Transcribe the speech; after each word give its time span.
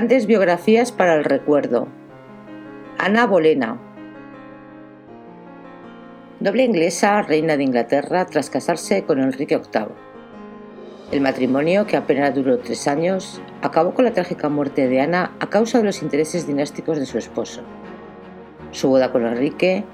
Grandes 0.00 0.26
biografías 0.26 0.92
para 0.92 1.14
el 1.14 1.24
recuerdo. 1.24 1.86
Ana 2.96 3.26
Bolena. 3.26 3.78
Doble 6.40 6.64
inglesa, 6.64 7.20
reina 7.20 7.58
de 7.58 7.64
Inglaterra 7.64 8.24
tras 8.24 8.48
casarse 8.48 9.04
con 9.04 9.20
Enrique 9.20 9.58
VIII. 9.58 9.88
El 11.12 11.20
matrimonio, 11.20 11.86
que 11.86 11.98
apenas 11.98 12.34
duró 12.34 12.56
tres 12.60 12.88
años, 12.88 13.42
acabó 13.60 13.92
con 13.92 14.06
la 14.06 14.14
trágica 14.14 14.48
muerte 14.48 14.88
de 14.88 15.02
Ana 15.02 15.32
a 15.38 15.50
causa 15.50 15.76
de 15.76 15.84
los 15.84 16.00
intereses 16.00 16.46
dinásticos 16.46 16.98
de 16.98 17.04
su 17.04 17.18
esposo. 17.18 17.60
Su 18.70 18.88
boda 18.88 19.12
con 19.12 19.26
Enrique 19.26 19.84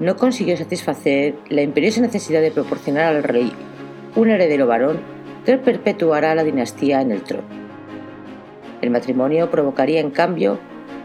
no 0.00 0.16
consiguió 0.16 0.56
satisfacer 0.56 1.36
la 1.48 1.62
imperiosa 1.62 2.00
necesidad 2.00 2.40
de 2.40 2.50
proporcionar 2.50 3.04
al 3.04 3.22
rey 3.22 3.52
un 4.16 4.30
heredero 4.30 4.66
varón 4.66 4.98
que 5.46 5.58
perpetuara 5.58 6.34
la 6.34 6.42
dinastía 6.42 7.00
en 7.02 7.12
el 7.12 7.22
trono. 7.22 7.63
El 8.84 8.90
matrimonio 8.90 9.50
provocaría, 9.50 9.98
en 9.98 10.10
cambio, 10.10 10.58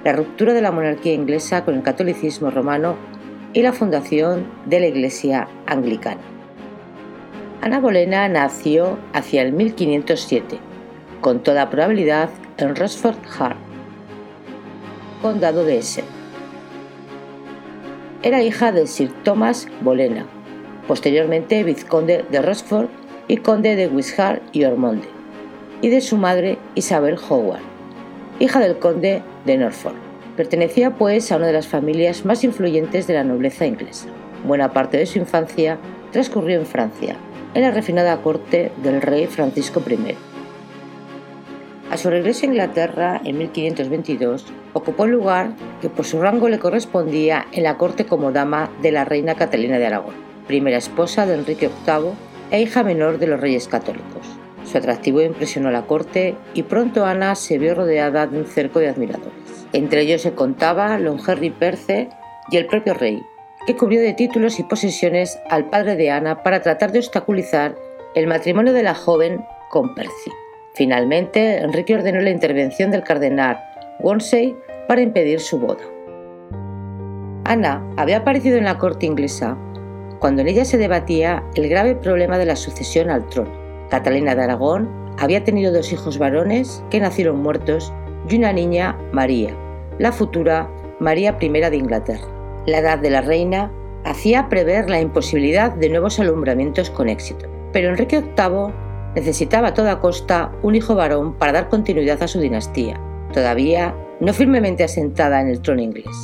la 0.04 0.12
ruptura 0.12 0.54
de 0.54 0.62
la 0.62 0.74
monarquía 0.74 1.14
inglesa 1.14 1.64
con 1.64 1.76
el 1.76 1.82
catolicismo 1.82 2.52
romano 2.52 2.98
y 3.54 3.62
la 3.62 3.72
fundación 3.72 4.48
de 4.66 4.82
la 4.82 4.88
Iglesia 4.88 5.48
anglicana. 5.66 6.20
Ana 7.62 7.80
Bolena 7.80 8.28
nació 8.28 9.00
hacia 9.14 9.44
el 9.44 9.54
1507, 9.54 10.60
con 11.22 11.42
toda 11.42 11.70
probabilidad 11.70 12.30
en 12.58 12.76
Rochford 12.76 13.16
Hart, 13.40 13.58
condado 15.22 15.64
de 15.64 15.78
Essen. 15.78 16.04
Era 18.24 18.44
hija 18.44 18.74
de 18.74 18.88
Sir 18.88 19.14
Thomas 19.24 19.70
Bolena, 19.80 20.26
posteriormente 20.86 21.64
vizconde 21.64 22.26
de 22.30 22.42
Rochford 22.42 22.90
y 23.30 23.38
conde 23.38 23.78
de 23.78 23.88
Wishart 23.88 24.44
y 24.52 24.66
Ormonde, 24.66 25.08
y 25.82 25.90
de 25.90 26.02
su 26.02 26.18
madre 26.18 26.58
Isabel 26.76 27.18
Howard 27.30 27.70
hija 28.40 28.60
del 28.60 28.80
conde 28.80 29.22
de 29.46 29.58
Norfolk. 29.58 29.96
Pertenecía 30.38 30.92
pues 30.92 31.32
a 31.32 31.36
una 31.36 31.48
de 31.48 31.54
las 31.54 31.68
familias 31.68 32.26
más 32.26 32.44
influyentes 32.44 33.06
de 33.08 33.14
la 33.14 33.26
nobleza 33.26 33.66
inglesa. 33.66 34.08
Buena 34.46 34.72
parte 34.72 34.98
de 34.98 35.06
su 35.06 35.20
infancia 35.20 35.78
transcurrió 36.12 36.60
en 36.60 36.66
Francia, 36.66 37.18
en 37.54 37.62
la 37.62 37.72
refinada 37.72 38.22
corte 38.22 38.72
del 38.82 39.02
rey 39.02 39.28
Francisco 39.28 39.84
I. 39.88 40.16
A 41.92 41.98
su 41.98 42.10
regreso 42.10 42.46
a 42.46 42.50
Inglaterra 42.50 43.22
en 43.26 43.38
1522, 43.38 44.46
ocupó 44.74 45.06
el 45.06 45.12
lugar 45.12 45.52
que 45.82 45.90
por 45.90 46.06
su 46.06 46.22
rango 46.22 46.48
le 46.48 46.60
correspondía 46.60 47.48
en 47.52 47.64
la 47.64 47.78
corte 47.78 48.06
como 48.06 48.32
dama 48.32 48.70
de 48.82 48.92
la 48.92 49.04
reina 49.04 49.36
Catalina 49.36 49.80
de 49.80 49.88
Aragón, 49.88 50.14
primera 50.48 50.78
esposa 50.78 51.26
de 51.26 51.34
Enrique 51.34 51.70
VIII 51.86 52.12
e 52.52 52.62
hija 52.62 52.84
menor 52.84 53.18
de 53.18 53.28
los 53.28 53.42
reyes 53.42 53.68
católicos. 53.68 54.39
Su 54.70 54.78
atractivo 54.78 55.22
impresionó 55.22 55.70
a 55.70 55.72
la 55.72 55.88
corte 55.88 56.36
y 56.54 56.62
pronto 56.64 57.06
Ana 57.06 57.34
se 57.34 57.58
vio 57.58 57.74
rodeada 57.74 58.28
de 58.28 58.38
un 58.38 58.46
cerco 58.46 58.78
de 58.78 58.90
admiradores. 58.90 59.34
Entre 59.74 60.02
ellos 60.02 60.22
se 60.22 60.34
contaba 60.34 61.00
Lon 61.00 61.20
Henry 61.26 61.50
Perce 61.50 62.10
y 62.52 62.58
el 62.58 62.68
propio 62.68 62.94
rey, 62.94 63.24
que 63.66 63.76
cubrió 63.76 64.00
de 64.00 64.14
títulos 64.14 64.60
y 64.60 64.64
posesiones 64.64 65.40
al 65.50 65.70
padre 65.72 65.96
de 65.96 66.12
Ana 66.12 66.44
para 66.44 66.62
tratar 66.62 66.92
de 66.92 67.00
obstaculizar 67.00 67.76
el 68.14 68.28
matrimonio 68.28 68.72
de 68.72 68.84
la 68.84 68.94
joven 68.94 69.44
con 69.70 69.96
Percy. 69.96 70.32
Finalmente, 70.76 71.58
Enrique 71.58 71.96
ordenó 71.96 72.22
la 72.22 72.30
intervención 72.30 72.92
del 72.92 73.04
cardenal 73.04 73.60
Wonsey 74.02 74.56
para 74.88 75.02
impedir 75.02 75.40
su 75.40 75.60
boda. 75.60 75.84
Ana 77.46 77.84
había 77.98 78.18
aparecido 78.18 78.58
en 78.58 78.66
la 78.66 78.78
corte 78.78 79.08
inglesa 79.08 79.58
cuando 80.20 80.42
en 80.42 80.50
ella 80.50 80.66
se 80.66 80.78
debatía 80.78 81.44
el 81.56 81.70
grave 81.70 81.96
problema 81.96 82.38
de 82.38 82.46
la 82.46 82.56
sucesión 82.56 83.10
al 83.10 83.28
trono. 83.30 83.69
Catalina 83.90 84.36
de 84.36 84.44
Aragón 84.44 84.90
había 85.18 85.44
tenido 85.44 85.74
dos 85.74 85.92
hijos 85.92 86.18
varones 86.18 86.84
que 86.90 87.00
nacieron 87.00 87.42
muertos 87.42 87.94
y 88.30 88.38
una 88.38 88.54
niña, 88.54 88.98
María, 89.12 89.54
la 89.98 90.12
futura 90.12 90.70
María 91.00 91.38
I 91.40 91.50
de 91.50 91.78
Inglaterra. 91.78 92.28
La 92.66 92.80
edad 92.80 93.00
de 93.00 93.10
la 93.10 93.22
reina 93.22 93.72
hacía 94.06 94.48
prever 94.50 94.90
la 94.90 95.02
imposibilidad 95.02 95.72
de 95.72 95.90
nuevos 95.90 96.20
alumbramientos 96.20 96.90
con 96.90 97.10
éxito, 97.10 97.48
pero 97.74 97.90
Enrique 97.90 98.22
VIII 98.22 98.74
necesitaba 99.16 99.70
a 99.70 99.74
toda 99.74 100.00
costa 100.00 100.52
un 100.62 100.76
hijo 100.76 100.96
varón 100.96 101.34
para 101.34 101.54
dar 101.54 101.70
continuidad 101.70 102.22
a 102.22 102.28
su 102.28 102.40
dinastía, 102.40 103.00
todavía 103.34 103.96
no 104.20 104.34
firmemente 104.34 104.84
asentada 104.84 105.42
en 105.42 105.48
el 105.48 105.62
trono 105.62 105.82
inglés. 105.82 106.16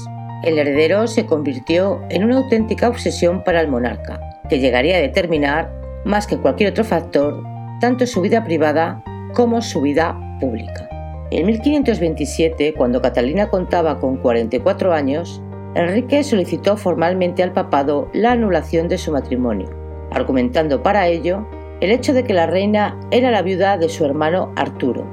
El 0.44 0.60
heredero 0.60 1.08
se 1.08 1.26
convirtió 1.26 2.02
en 2.10 2.24
una 2.24 2.38
auténtica 2.38 2.88
obsesión 2.88 3.44
para 3.44 3.62
el 3.62 3.68
monarca, 3.68 4.20
que 4.50 4.60
llegaría 4.60 4.98
a 4.98 5.02
determinar, 5.02 5.72
más 6.06 6.28
que 6.28 6.38
cualquier 6.38 6.72
otro 6.72 6.84
factor, 6.84 7.55
tanto 7.80 8.08
su 8.08 8.22
vida 8.22 8.44
privada 8.44 9.04
como 9.34 9.62
su 9.62 9.82
vida 9.82 10.18
pública. 10.40 10.90
En 11.32 11.48
1527, 11.48 12.74
cuando 12.74 13.02
Catalina 13.02 13.50
contaba 13.50 14.00
con 14.00 14.18
44 14.18 14.94
años, 14.94 15.42
Enrique 15.76 16.24
solicitó 16.24 16.78
formalmente 16.78 17.44
al 17.44 17.52
papado 17.52 18.10
la 18.14 18.32
anulación 18.32 18.88
de 18.88 18.98
su 18.98 19.12
matrimonio, 19.12 19.68
argumentando 20.12 20.82
para 20.82 21.08
ello 21.08 21.46
el 21.82 21.92
hecho 21.92 22.14
de 22.14 22.24
que 22.24 22.34
la 22.34 22.48
reina 22.48 22.98
era 23.12 23.32
la 23.32 23.42
viuda 23.42 23.78
de 23.78 23.90
su 23.90 24.06
hermano 24.06 24.54
Arturo, 24.56 25.04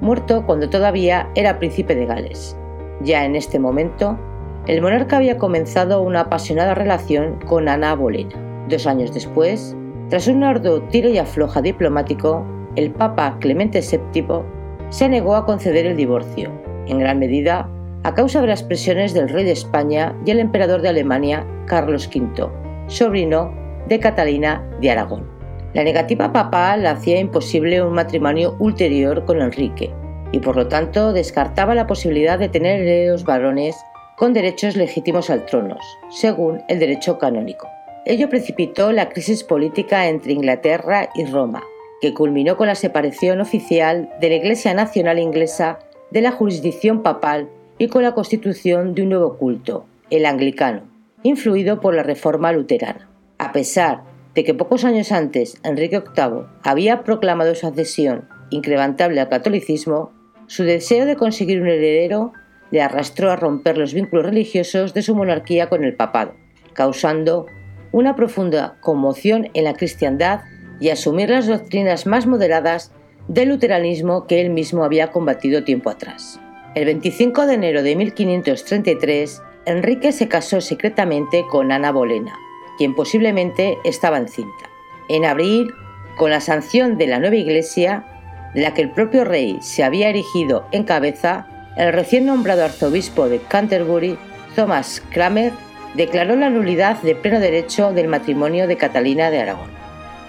muerto 0.00 0.44
cuando 0.46 0.68
todavía 0.68 1.30
era 1.36 1.58
príncipe 1.58 1.94
de 1.94 2.06
Gales. 2.06 2.56
Ya 3.02 3.24
en 3.24 3.36
este 3.36 3.58
momento, 3.58 4.18
el 4.66 4.82
monarca 4.82 5.18
había 5.18 5.38
comenzado 5.38 6.02
una 6.02 6.20
apasionada 6.20 6.74
relación 6.74 7.38
con 7.46 7.68
Ana 7.68 7.94
Bolena. 7.94 8.34
Dos 8.68 8.86
años 8.86 9.14
después, 9.14 9.76
tras 10.10 10.26
un 10.26 10.42
arduo 10.42 10.82
tiro 10.90 11.08
y 11.08 11.18
afloja 11.18 11.62
diplomático, 11.62 12.44
el 12.74 12.90
Papa 12.90 13.36
Clemente 13.38 13.80
VII 13.80 14.42
se 14.88 15.08
negó 15.08 15.36
a 15.36 15.46
conceder 15.46 15.86
el 15.86 15.96
divorcio, 15.96 16.50
en 16.88 16.98
gran 16.98 17.20
medida 17.20 17.70
a 18.02 18.14
causa 18.14 18.40
de 18.40 18.48
las 18.48 18.64
presiones 18.64 19.14
del 19.14 19.28
rey 19.28 19.44
de 19.44 19.52
España 19.52 20.16
y 20.26 20.32
el 20.32 20.40
emperador 20.40 20.82
de 20.82 20.88
Alemania, 20.88 21.46
Carlos 21.66 22.10
V, 22.12 22.50
sobrino 22.88 23.54
de 23.88 24.00
Catalina 24.00 24.68
de 24.80 24.90
Aragón. 24.90 25.28
La 25.74 25.84
negativa 25.84 26.32
papal 26.32 26.86
hacía 26.86 27.20
imposible 27.20 27.80
un 27.80 27.94
matrimonio 27.94 28.56
ulterior 28.58 29.24
con 29.26 29.40
Enrique 29.40 29.94
y 30.32 30.40
por 30.40 30.56
lo 30.56 30.66
tanto 30.66 31.12
descartaba 31.12 31.76
la 31.76 31.86
posibilidad 31.86 32.36
de 32.36 32.48
tener 32.48 32.80
herederos 32.80 33.24
varones 33.24 33.76
con 34.16 34.32
derechos 34.32 34.74
legítimos 34.74 35.30
al 35.30 35.46
trono, 35.46 35.76
según 36.10 36.62
el 36.68 36.80
derecho 36.80 37.16
canónico. 37.18 37.68
Ello 38.06 38.28
precipitó 38.30 38.92
la 38.92 39.10
crisis 39.10 39.44
política 39.44 40.08
entre 40.08 40.32
Inglaterra 40.32 41.10
y 41.14 41.26
Roma, 41.26 41.62
que 42.00 42.14
culminó 42.14 42.56
con 42.56 42.66
la 42.66 42.74
separación 42.74 43.40
oficial 43.40 44.08
de 44.20 44.30
la 44.30 44.36
Iglesia 44.36 44.72
Nacional 44.72 45.18
Inglesa 45.18 45.78
de 46.10 46.22
la 46.22 46.32
jurisdicción 46.32 47.02
papal 47.02 47.50
y 47.78 47.88
con 47.88 48.02
la 48.02 48.14
constitución 48.14 48.94
de 48.94 49.02
un 49.02 49.10
nuevo 49.10 49.36
culto, 49.36 49.84
el 50.08 50.24
anglicano, 50.24 50.82
influido 51.22 51.80
por 51.80 51.94
la 51.94 52.02
reforma 52.02 52.52
luterana. 52.52 53.08
A 53.38 53.52
pesar 53.52 54.02
de 54.34 54.44
que 54.44 54.54
pocos 54.54 54.84
años 54.84 55.12
antes 55.12 55.58
Enrique 55.62 56.00
VIII 56.00 56.46
había 56.62 57.02
proclamado 57.04 57.54
su 57.54 57.66
adhesión 57.66 58.28
incrementable 58.50 59.20
al 59.20 59.28
catolicismo, 59.28 60.12
su 60.46 60.64
deseo 60.64 61.04
de 61.04 61.16
conseguir 61.16 61.60
un 61.60 61.68
heredero 61.68 62.32
le 62.70 62.82
arrastró 62.82 63.30
a 63.30 63.36
romper 63.36 63.76
los 63.76 63.92
vínculos 63.92 64.24
religiosos 64.24 64.94
de 64.94 65.02
su 65.02 65.14
monarquía 65.14 65.68
con 65.68 65.84
el 65.84 65.94
papado, 65.94 66.34
causando 66.72 67.46
una 67.92 68.16
profunda 68.16 68.76
conmoción 68.80 69.48
en 69.54 69.64
la 69.64 69.74
cristiandad 69.74 70.40
y 70.80 70.90
asumir 70.90 71.30
las 71.30 71.46
doctrinas 71.46 72.06
más 72.06 72.26
moderadas 72.26 72.92
del 73.28 73.50
luteranismo 73.50 74.26
que 74.26 74.40
él 74.40 74.50
mismo 74.50 74.84
había 74.84 75.10
combatido 75.10 75.64
tiempo 75.64 75.90
atrás. 75.90 76.40
El 76.74 76.86
25 76.86 77.46
de 77.46 77.54
enero 77.54 77.82
de 77.82 77.96
1533, 77.96 79.42
Enrique 79.66 80.12
se 80.12 80.28
casó 80.28 80.60
secretamente 80.60 81.44
con 81.50 81.72
Ana 81.72 81.92
Bolena, 81.92 82.32
quien 82.78 82.94
posiblemente 82.94 83.76
estaba 83.84 84.18
encinta. 84.18 84.70
En 85.08 85.24
abril, 85.24 85.72
con 86.16 86.30
la 86.30 86.40
sanción 86.40 86.96
de 86.96 87.06
la 87.06 87.18
nueva 87.18 87.36
iglesia, 87.36 88.04
de 88.54 88.62
la 88.62 88.74
que 88.74 88.82
el 88.82 88.90
propio 88.90 89.24
rey 89.24 89.58
se 89.60 89.84
había 89.84 90.08
erigido 90.08 90.66
en 90.72 90.84
cabeza, 90.84 91.46
el 91.76 91.92
recién 91.92 92.26
nombrado 92.26 92.64
arzobispo 92.64 93.28
de 93.28 93.38
Canterbury, 93.40 94.16
Thomas 94.56 95.02
Cramer, 95.10 95.52
declaró 95.94 96.36
la 96.36 96.50
nulidad 96.50 97.00
de 97.02 97.14
pleno 97.14 97.40
derecho 97.40 97.92
del 97.92 98.08
matrimonio 98.08 98.66
de 98.66 98.76
Catalina 98.76 99.30
de 99.30 99.40
Aragón. 99.40 99.70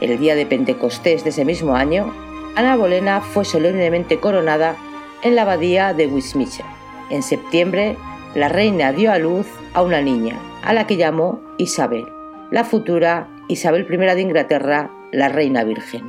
El 0.02 0.20
día 0.20 0.36
de 0.36 0.46
Pentecostés 0.46 1.24
de 1.24 1.30
ese 1.30 1.46
mismo 1.46 1.76
año, 1.76 2.14
Ana 2.56 2.76
Bolena 2.76 3.22
fue 3.22 3.46
solemnemente 3.46 4.20
coronada 4.20 4.76
en 5.24 5.36
la 5.36 5.44
abadía 5.44 5.94
de 5.94 6.08
Westminster. 6.08 6.66
En 7.10 7.24
septiembre, 7.24 7.96
la 8.34 8.50
reina 8.50 8.92
dio 8.92 9.12
a 9.12 9.20
luz 9.20 9.48
a 9.74 9.84
una 9.84 10.02
niña, 10.02 10.40
a 10.64 10.74
la 10.74 10.88
que 10.88 10.98
llamó 10.98 11.42
Isabel, 11.58 12.06
la 12.50 12.64
futura 12.64 13.28
Isabel 13.48 13.88
I 13.90 13.98
de 13.98 14.22
Inglaterra, 14.22 14.90
la 15.12 15.30
reina 15.30 15.64
virgen. 15.64 16.04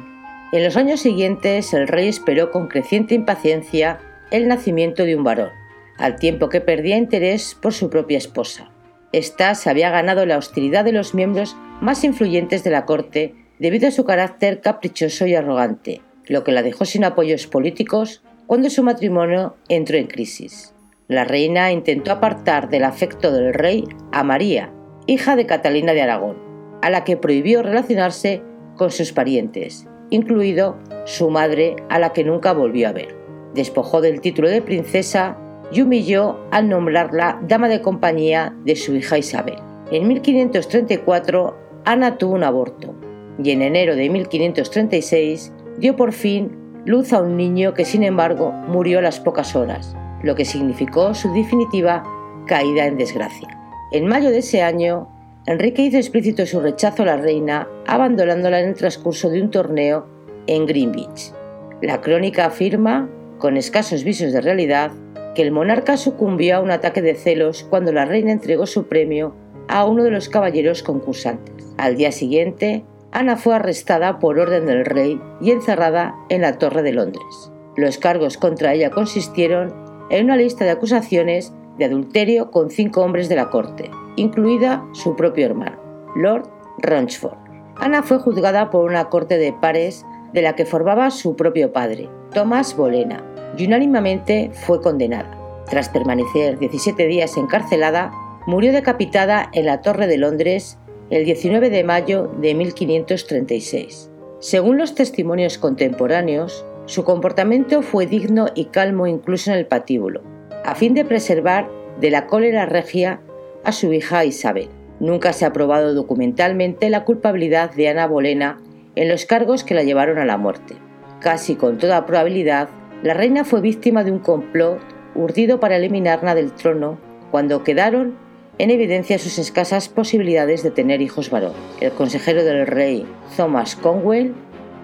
En 0.53 0.65
los 0.65 0.77
años 0.77 1.01
siguientes, 1.01 1.73
el 1.75 1.89
rey 1.89 2.09
esperó 2.09 2.51
con 2.51 2.69
creciente 2.69 3.15
impaciencia 3.15 4.01
el 4.31 4.49
nacimiento 4.49 5.05
de 5.05 5.17
un 5.17 5.25
varón, 5.25 5.51
al 5.99 6.17
tiempo 6.17 6.49
que 6.49 6.61
perdía 6.61 6.97
interés 6.97 7.55
por 7.55 7.73
su 7.73 7.91
propia 7.91 8.19
esposa. 8.19 8.72
Esta 9.13 9.55
se 9.55 9.69
había 9.69 9.91
ganado 9.91 10.25
la 10.25 10.39
hostilidad 10.39 10.85
de 10.85 10.93
los 10.93 11.15
miembros 11.15 11.57
más 11.81 12.03
influyentes 12.03 12.65
de 12.65 12.71
la 12.71 12.87
corte 12.87 13.35
debido 13.59 13.89
a 13.89 13.93
su 13.93 14.05
carácter 14.05 14.61
caprichoso 14.61 15.27
y 15.27 15.35
arrogante, 15.35 16.01
lo 16.27 16.45
que 16.45 16.53
la 16.53 16.63
dejó 16.63 16.85
sin 16.85 17.05
apoyos 17.05 17.47
políticos 17.47 18.23
cuando 18.47 18.71
su 18.71 18.83
matrimonio 18.83 19.57
entró 19.69 19.99
en 19.99 20.07
crisis. 20.07 20.75
La 21.09 21.25
reina 21.25 21.73
intentó 21.73 22.13
apartar 22.13 22.71
del 22.71 22.85
afecto 22.85 23.33
del 23.33 23.53
rey 23.53 23.85
a 24.13 24.25
María, 24.25 24.73
hija 25.07 25.37
de 25.37 25.47
Catalina 25.47 25.93
de 25.93 26.03
Aragón, 26.03 26.39
a 26.81 26.89
la 26.89 27.05
que 27.05 27.17
prohibió 27.17 27.63
relacionarse 27.63 28.43
con 28.77 28.91
sus 28.91 29.13
parientes, 29.13 29.87
incluido 30.11 30.79
su 31.05 31.29
madre 31.29 31.77
a 31.91 31.99
la 31.99 32.13
que 32.13 32.25
nunca 32.25 32.53
volvió 32.53 32.89
a 32.89 32.93
ver. 32.93 33.15
Despojó 33.55 34.01
del 34.01 34.21
título 34.21 34.49
de 34.49 34.63
princesa 34.63 35.37
y 35.73 35.81
humilló 35.81 36.39
al 36.51 36.69
nombrarla 36.69 37.41
dama 37.49 37.69
de 37.69 37.81
compañía 37.81 38.55
de 38.65 38.77
su 38.77 38.95
hija 38.95 39.19
Isabel. 39.19 39.57
En 39.91 40.07
1534 40.09 41.57
Ana 41.85 42.19
tuvo 42.19 42.35
un 42.35 42.45
aborto 42.45 42.95
y 43.43 43.51
en 43.51 43.63
enero 43.63 43.97
de 43.97 44.09
1536 44.09 45.53
dio 45.79 45.97
por 45.97 46.13
fin 46.13 46.53
luz 46.85 47.13
a 47.13 47.21
un 47.21 47.37
niño 47.37 47.75
que 47.75 47.85
sin 47.85 48.03
embargo 48.03 48.53
murió 48.53 48.99
a 48.99 49.03
las 49.03 49.21
pocas 49.21 49.57
horas, 49.57 49.97
lo 50.23 50.35
que 50.35 50.45
significó 50.45 51.15
su 51.15 51.33
definitiva 51.33 52.05
caída 52.47 52.87
en 52.87 52.99
desgracia. 52.99 53.49
En 53.93 54.07
mayo 54.07 54.31
de 54.31 54.39
ese 54.39 54.63
año, 54.63 55.09
Enrique 55.47 55.83
hizo 55.83 55.97
explícito 55.97 56.47
su 56.47 56.61
rechazo 56.61 57.03
a 57.03 57.07
la 57.07 57.17
reina, 57.17 57.69
abandonándola 57.87 58.61
en 58.61 58.69
el 58.69 58.75
transcurso 58.75 59.29
de 59.29 59.43
un 59.43 59.51
torneo 59.51 60.07
en 60.47 60.67
Greenwich. 60.67 61.33
La 61.81 62.01
crónica 62.01 62.47
afirma, 62.47 63.09
con 63.39 63.57
escasos 63.57 64.05
visos 64.05 64.33
de 64.33 64.41
realidad, 64.41 64.93
que 65.35 65.43
el 65.43 65.53
monarca 65.53 65.97
sucumbió 65.97 66.57
a 66.57 66.61
un 66.61 66.71
ataque 66.71 67.03
de 67.03 67.15
celos 67.15 67.67
cuando 67.69 67.93
la 67.93 68.05
reina 68.05 68.33
entregó 68.33 68.67
su 68.67 68.87
premio 68.87 69.35
a 69.69 69.85
uno 69.85 70.05
de 70.05 70.11
los 70.11 70.29
caballeros 70.29 70.83
concursantes. 70.83 71.75
Al 71.79 71.97
día 71.97 72.13
siguiente, 72.13 72.85
Ana 73.11 73.37
fue 73.37 73.55
arrestada 73.55 74.19
por 74.19 74.39
orden 74.39 74.67
del 74.67 74.85
rey 74.85 75.21
y 75.41 75.51
encerrada 75.51 76.15
en 76.29 76.43
la 76.43 76.59
Torre 76.59 76.83
de 76.83 76.93
Londres. 76.93 77.51
Los 77.77 77.99
cargos 77.99 78.37
contra 78.37 78.75
ella 78.75 78.91
consistieron 78.91 79.75
en 80.11 80.27
una 80.27 80.37
lista 80.37 80.65
de 80.65 80.71
acusaciones 80.71 81.53
de 81.79 81.87
adulterio 81.87 82.51
con 82.51 82.71
cinco 82.71 83.03
hombres 83.03 83.29
de 83.29 83.37
la 83.37 83.51
corte, 83.51 83.91
incluida 84.17 84.85
su 84.93 85.17
propio 85.17 85.47
hermano, 85.47 85.79
Lord 86.15 86.49
Rochford. 86.79 87.39
Ana 87.77 88.03
fue 88.03 88.19
juzgada 88.19 88.71
por 88.71 88.85
una 88.85 89.09
corte 89.09 89.39
de 89.39 89.53
pares 89.53 90.05
de 90.33 90.43
la 90.43 90.55
que 90.55 90.67
formaba 90.67 91.11
su 91.11 91.37
propio 91.37 91.73
padre, 91.73 92.09
Thomas 92.33 92.77
Bolena, 92.77 93.25
y 93.57 93.67
unánimemente 93.67 94.51
fue 94.53 94.81
condenada. 94.81 95.39
Tras 95.69 95.89
permanecer 95.89 96.59
17 96.59 97.07
días 97.07 97.37
encarcelada, 97.37 98.13
murió 98.47 98.73
decapitada 98.73 99.49
en 99.53 99.67
la 99.67 99.81
Torre 99.81 100.07
de 100.07 100.19
Londres 100.19 100.79
el 101.11 101.25
19 101.25 101.71
de 101.71 101.85
mayo 101.85 102.31
de 102.41 102.55
1536. 102.55 104.11
Según 104.41 104.79
los 104.79 104.95
testimonios 104.95 105.59
contemporáneos, 105.59 106.65
su 106.87 107.05
comportamiento 107.05 107.83
fue 107.83 108.07
digno 108.07 108.47
y 108.55 108.67
calmo 108.67 109.07
incluso 109.07 109.53
en 109.53 109.59
el 109.59 109.67
patíbulo, 109.67 110.23
a 110.65 110.75
fin 110.75 110.95
de 110.95 111.05
preservar 111.05 111.71
de 112.01 112.11
la 112.11 112.27
cólera 112.27 112.67
regia 112.67 113.21
a 113.65 113.73
su 113.73 113.93
hija 113.93 114.25
Isabel. 114.25 114.69
Nunca 114.99 115.33
se 115.33 115.45
ha 115.45 115.53
probado 115.53 115.95
documentalmente 115.95 116.91
la 116.91 117.05
culpabilidad 117.05 117.73
de 117.73 117.89
Ana 117.89 118.07
Bolena 118.07 118.61
en 118.95 119.09
los 119.09 119.27
cargos 119.27 119.65
que 119.65 119.75
la 119.75 119.83
llevaron 119.83 120.19
a 120.19 120.25
la 120.25 120.39
muerte. 120.39 120.75
Casi 121.21 121.55
con 121.55 121.79
toda 121.79 122.05
probabilidad, 122.05 122.69
la 123.03 123.15
reina 123.15 123.45
fue 123.45 123.61
víctima 123.61 124.05
de 124.05 124.13
un 124.13 124.21
complot 124.21 124.79
urdido 125.15 125.59
para 125.59 125.77
eliminarla 125.77 126.35
del 126.35 126.53
trono 126.53 126.99
cuando 127.31 127.65
quedaron 127.65 128.15
en 128.59 128.71
evidencia 128.71 129.19
sus 129.19 129.39
escasas 129.39 129.89
posibilidades 129.89 130.63
de 130.63 130.71
tener 130.71 131.03
hijos 131.03 131.31
varón. 131.31 131.53
El 131.81 131.91
consejero 131.93 132.45
del 132.45 132.67
rey, 132.67 133.05
Thomas 133.37 133.75
Conwell, 133.75 134.35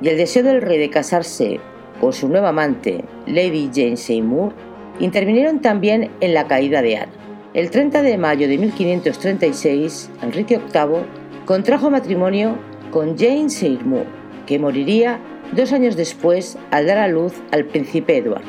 y 0.03 0.09
el 0.09 0.17
deseo 0.17 0.43
del 0.43 0.63
rey 0.63 0.79
de 0.79 0.91
casarse 0.91 1.61
con 2.01 2.13
su 2.13 2.29
nueva 2.29 2.49
amante, 2.49 3.05
Lady 3.27 3.71
Jane 3.73 3.97
Seymour, 3.97 4.53
intervinieron 4.99 5.61
también 5.61 6.11
en 6.21 6.35
la 6.35 6.49
caída 6.49 6.83
de 6.83 6.97
Ana. 6.97 7.13
El 7.55 7.71
30 7.71 8.03
de 8.03 8.19
mayo 8.19 8.49
de 8.49 8.59
1536, 8.59 10.11
Enrique 10.23 10.59
VIII 10.59 11.03
contrajo 11.45 11.91
matrimonio 11.91 12.59
con 12.91 13.17
Jane 13.17 13.49
Seymour, 13.51 14.07
que 14.47 14.59
moriría 14.59 15.21
dos 15.53 15.73
años 15.73 15.97
después 15.97 16.59
al 16.71 16.87
dar 16.87 16.99
a 16.99 17.09
luz 17.09 17.33
al 17.53 17.65
príncipe 17.65 18.17
Eduardo. 18.17 18.49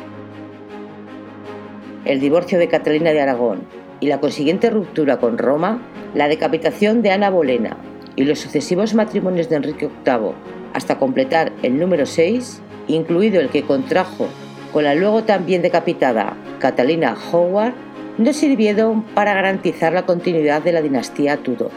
El 2.05 2.19
divorcio 2.19 2.59
de 2.59 2.67
Catalina 2.67 3.11
de 3.11 3.21
Aragón 3.21 3.61
y 3.99 4.07
la 4.07 4.19
consiguiente 4.19 4.69
ruptura 4.69 5.17
con 5.19 5.37
Roma, 5.37 5.81
la 6.13 6.27
decapitación 6.27 7.01
de 7.01 7.11
Ana 7.11 7.29
Bolena 7.29 7.77
y 8.15 8.23
los 8.23 8.39
sucesivos 8.39 8.93
matrimonios 8.93 9.49
de 9.49 9.57
Enrique 9.57 9.89
VIII 10.05 10.33
hasta 10.73 10.97
completar 10.97 11.51
el 11.63 11.79
número 11.79 12.05
6, 12.05 12.61
incluido 12.87 13.39
el 13.39 13.49
que 13.49 13.63
contrajo 13.63 14.27
con 14.71 14.83
la 14.83 14.95
luego 14.95 15.23
también 15.23 15.61
decapitada 15.61 16.37
Catalina 16.59 17.15
Howard, 17.31 17.73
no 18.17 18.33
sirvieron 18.33 19.03
para 19.03 19.33
garantizar 19.33 19.93
la 19.93 20.05
continuidad 20.05 20.61
de 20.61 20.73
la 20.73 20.81
dinastía 20.81 21.37
Tudor. 21.37 21.71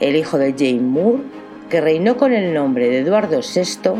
El 0.00 0.16
hijo 0.16 0.38
de 0.38 0.52
Jane 0.52 0.80
Moore, 0.80 1.22
que 1.70 1.80
reinó 1.80 2.16
con 2.16 2.32
el 2.32 2.52
nombre 2.52 2.88
de 2.88 2.98
Eduardo 2.98 3.40
VI, 3.40 3.92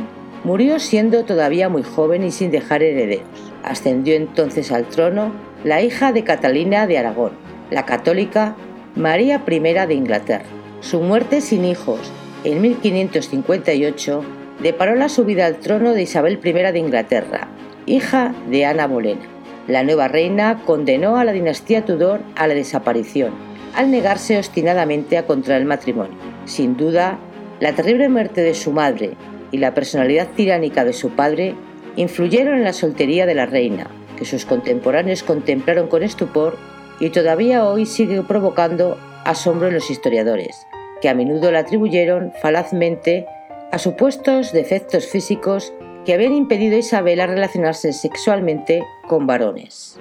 Murió 0.45 0.79
siendo 0.79 1.25
todavía 1.25 1.71
muy 1.71 1.83
joven 1.83 2.23
y 2.23 2.31
sin 2.31 2.51
dejar 2.51 2.83
herederos. 2.83 3.27
Ascendió 3.63 4.15
entonces 4.15 4.71
al 4.73 4.85
trono 4.85 5.33
la 5.65 5.81
hija 5.81 6.13
de 6.13 6.23
Catalina 6.23 6.87
de 6.87 6.99
Aragón, 6.99 7.33
la 7.71 7.87
católica 7.87 8.55
María 8.95 9.43
I 9.49 9.59
de 9.59 9.95
Inglaterra. 9.95 10.45
Su 10.81 11.01
muerte 11.01 11.41
sin 11.41 11.65
hijos 11.65 11.99
en 12.45 12.61
1558 12.61 14.23
deparó 14.63 14.95
la 14.97 15.09
subida 15.09 15.47
al 15.47 15.57
trono 15.61 15.95
de 15.95 16.03
Isabel 16.03 16.39
I 16.45 16.53
de 16.53 16.79
Inglaterra, 16.79 17.49
hija 17.87 18.35
de 18.51 18.67
Ana 18.67 18.87
Bolena. 18.87 19.23
La 19.67 19.83
nueva 19.83 20.09
reina 20.09 20.61
condenó 20.67 21.17
a 21.17 21.25
la 21.25 21.33
dinastía 21.33 21.87
Tudor 21.87 22.21
a 22.37 22.47
la 22.47 22.53
desaparición, 22.53 23.33
al 23.75 23.91
negarse 23.91 24.37
obstinadamente 24.37 25.17
a 25.17 25.27
contraer 25.27 25.65
matrimonio. 25.65 26.19
Sin 26.45 26.77
duda, 26.77 27.19
la 27.61 27.73
terrible 27.73 28.11
muerte 28.11 28.43
de 28.43 28.53
su 28.53 28.73
madre 28.73 29.17
y 29.55 29.59
la 29.59 29.73
personalidad 29.73 30.27
tiránica 30.35 30.85
de 30.85 30.93
su 30.93 31.11
padre 31.11 31.55
influyeron 31.95 32.57
en 32.57 32.65
la 32.65 32.73
soltería 32.73 33.25
de 33.25 33.37
la 33.37 33.47
reina, 33.47 33.87
que 34.19 34.25
sus 34.25 34.45
contemporáneos 34.45 35.23
contemplaron 35.23 35.87
con 35.87 36.03
estupor 36.03 36.59
y 36.99 37.11
todavía 37.11 37.65
hoy 37.65 37.87
sigue 37.87 38.21
provocando 38.23 38.99
asombro 39.25 39.69
en 39.69 39.75
los 39.75 39.93
historiadores, 39.93 40.67
que 41.01 41.09
a 41.09 41.15
menudo 41.15 41.53
la 41.53 41.61
atribuyeron 41.61 42.33
falazmente 42.43 43.27
a 43.71 43.79
supuestos 43.79 44.53
defectos 44.53 45.07
físicos 45.07 45.73
que 46.05 46.15
habían 46.15 46.35
impedido 46.35 46.75
a 46.75 46.81
Isabel 46.81 47.19
relacionarse 47.19 47.93
sexualmente 47.93 48.83
con 49.07 49.29
varones. 49.29 50.01